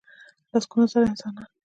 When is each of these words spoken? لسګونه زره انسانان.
لسګونه 0.51 0.85
زره 0.91 1.05
انسانان. 1.11 1.47